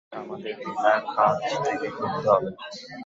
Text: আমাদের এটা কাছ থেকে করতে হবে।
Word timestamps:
আমাদের 0.11 0.53
এটা 0.61 0.93
কাছ 1.15 1.35
থেকে 1.63 1.87
করতে 1.97 2.27
হবে। 2.27 2.49